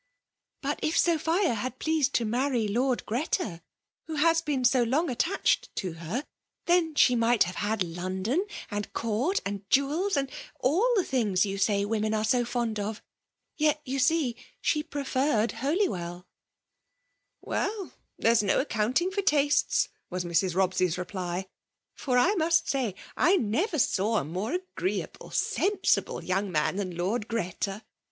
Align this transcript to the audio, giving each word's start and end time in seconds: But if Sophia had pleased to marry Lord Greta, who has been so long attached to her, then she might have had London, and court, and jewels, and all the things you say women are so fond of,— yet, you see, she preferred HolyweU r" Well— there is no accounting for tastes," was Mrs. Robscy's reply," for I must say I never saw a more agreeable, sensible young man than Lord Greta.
But 0.63 0.79
if 0.81 0.97
Sophia 0.97 1.53
had 1.53 1.77
pleased 1.77 2.15
to 2.15 2.25
marry 2.25 2.67
Lord 2.67 3.05
Greta, 3.05 3.61
who 4.07 4.15
has 4.15 4.41
been 4.41 4.65
so 4.65 4.81
long 4.81 5.11
attached 5.11 5.69
to 5.75 5.93
her, 5.93 6.25
then 6.65 6.95
she 6.95 7.15
might 7.15 7.43
have 7.43 7.57
had 7.57 7.83
London, 7.83 8.47
and 8.71 8.91
court, 8.93 9.41
and 9.45 9.61
jewels, 9.69 10.17
and 10.17 10.31
all 10.59 10.91
the 10.95 11.03
things 11.03 11.45
you 11.45 11.59
say 11.59 11.85
women 11.85 12.15
are 12.15 12.23
so 12.25 12.43
fond 12.43 12.79
of,— 12.79 13.03
yet, 13.59 13.79
you 13.85 13.99
see, 13.99 14.35
she 14.59 14.81
preferred 14.81 15.51
HolyweU 15.51 15.99
r" 15.99 16.25
Well— 17.41 17.93
there 18.17 18.31
is 18.31 18.41
no 18.41 18.59
accounting 18.59 19.11
for 19.11 19.21
tastes," 19.21 19.87
was 20.09 20.25
Mrs. 20.25 20.55
Robscy's 20.55 20.97
reply," 20.97 21.45
for 21.93 22.17
I 22.17 22.33
must 22.33 22.67
say 22.67 22.95
I 23.15 23.35
never 23.37 23.77
saw 23.77 24.17
a 24.17 24.23
more 24.25 24.53
agreeable, 24.53 25.29
sensible 25.29 26.23
young 26.23 26.51
man 26.51 26.77
than 26.77 26.97
Lord 26.97 27.27
Greta. 27.27 27.83